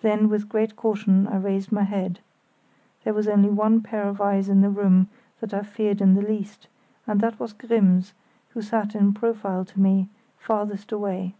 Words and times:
Then 0.00 0.30
with 0.30 0.48
great 0.48 0.76
caution 0.76 1.26
I 1.28 1.36
raised 1.36 1.70
my 1.70 1.82
head. 1.82 2.20
There 3.04 3.12
was 3.12 3.28
only 3.28 3.50
one 3.50 3.82
pair 3.82 4.04
of 4.04 4.18
eyes 4.18 4.48
in 4.48 4.62
the 4.62 4.70
room 4.70 5.10
that 5.40 5.52
I 5.52 5.62
feared 5.62 6.00
in 6.00 6.14
the 6.14 6.22
least, 6.22 6.68
and 7.06 7.20
that 7.20 7.38
was 7.38 7.52
Grimm's, 7.52 8.14
who 8.54 8.62
sat 8.62 8.94
in 8.94 9.12
profile 9.12 9.66
to 9.66 9.78
me, 9.78 10.08
farthest 10.38 10.90
away. 10.90 11.34